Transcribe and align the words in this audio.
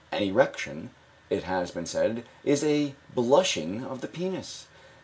"An 0.11 0.23
erection," 0.23 0.89
it 1.29 1.43
has 1.43 1.69
been 1.69 1.85
said, 1.85 2.25
"is 2.43 2.63
a 2.63 2.95
blushing 3.13 3.85
of 3.85 4.01
the 4.01 4.07
penis." 4.07 4.65